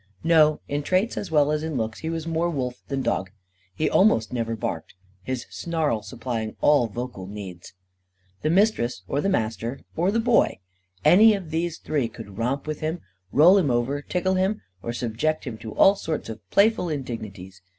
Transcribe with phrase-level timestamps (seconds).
[0.23, 3.29] No, in traits as well as in looks, he was more wolf than dog.
[3.75, 7.73] He almost never barked, his snarl supplying all vocal needs.
[8.41, 10.57] The Mistress or the Master or the Boy
[11.05, 13.01] any of these three could romp with him,
[13.31, 17.61] roll him over, tickle him, or subject him to all sorts of playful indignities.